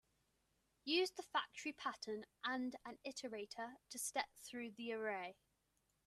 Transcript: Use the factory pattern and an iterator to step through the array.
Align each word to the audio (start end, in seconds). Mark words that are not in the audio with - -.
Use 0.85 1.11
the 1.11 1.21
factory 1.21 1.73
pattern 1.73 2.25
and 2.43 2.75
an 2.87 2.97
iterator 3.05 3.75
to 3.91 3.99
step 3.99 4.29
through 4.39 4.71
the 4.71 4.93
array. 4.93 5.35